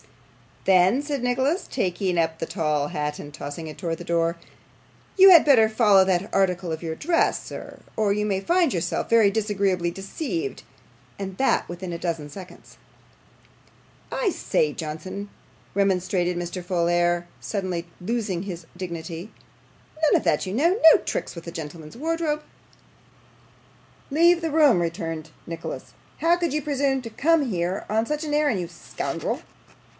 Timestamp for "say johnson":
14.31-15.29